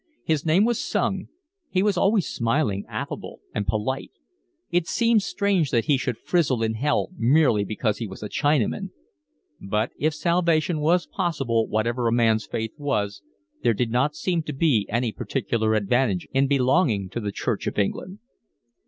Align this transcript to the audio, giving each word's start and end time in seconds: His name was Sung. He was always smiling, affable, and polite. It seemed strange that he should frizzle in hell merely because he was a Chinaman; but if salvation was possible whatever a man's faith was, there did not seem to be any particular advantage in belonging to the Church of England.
His 0.23 0.47
name 0.47 0.65
was 0.65 0.83
Sung. 0.83 1.27
He 1.69 1.83
was 1.83 1.95
always 1.95 2.25
smiling, 2.27 2.85
affable, 2.89 3.39
and 3.53 3.67
polite. 3.67 4.09
It 4.71 4.87
seemed 4.87 5.21
strange 5.21 5.69
that 5.69 5.85
he 5.85 5.95
should 5.95 6.17
frizzle 6.17 6.63
in 6.63 6.73
hell 6.73 7.09
merely 7.17 7.63
because 7.63 7.99
he 7.99 8.07
was 8.07 8.23
a 8.23 8.27
Chinaman; 8.27 8.89
but 9.61 9.91
if 9.99 10.15
salvation 10.15 10.79
was 10.79 11.05
possible 11.05 11.67
whatever 11.67 12.07
a 12.07 12.11
man's 12.11 12.47
faith 12.47 12.73
was, 12.79 13.21
there 13.61 13.75
did 13.75 13.91
not 13.91 14.15
seem 14.15 14.41
to 14.41 14.53
be 14.53 14.87
any 14.89 15.11
particular 15.11 15.75
advantage 15.75 16.27
in 16.33 16.47
belonging 16.47 17.07
to 17.09 17.19
the 17.19 17.31
Church 17.31 17.67
of 17.67 17.77
England. 17.77 18.17